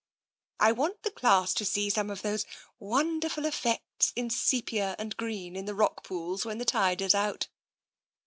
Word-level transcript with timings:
I 0.59 0.71
want 0.71 1.03
the 1.03 1.11
class 1.11 1.53
to 1.53 1.63
see 1.63 1.87
some 1.91 2.09
of 2.09 2.23
those 2.23 2.47
wonderful 2.79 3.45
effects 3.45 4.11
in 4.15 4.31
sepia 4.31 4.95
and 4.97 5.15
green 5.15 5.55
in 5.55 5.65
the 5.65 5.75
rock 5.75 6.03
pools 6.03 6.43
when 6.43 6.57
the 6.57 6.65
tide 6.65 7.03
is 7.03 7.13
out." 7.13 7.49